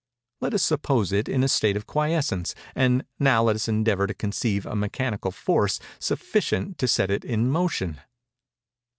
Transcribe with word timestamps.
Let 0.39 0.55
us 0.55 0.63
suppose 0.63 1.11
it 1.11 1.29
in 1.29 1.43
a 1.43 1.47
state 1.47 1.77
of 1.77 1.85
quiescence; 1.85 2.55
and 2.73 3.05
now 3.19 3.43
let 3.43 3.55
us 3.55 3.67
endeavor 3.67 4.07
to 4.07 4.15
conceive 4.15 4.65
a 4.65 4.75
mechanical 4.75 5.29
force 5.29 5.79
sufficient 5.99 6.79
to 6.79 6.87
set 6.87 7.11
it 7.11 7.23
in 7.23 7.51
motion! 7.51 8.01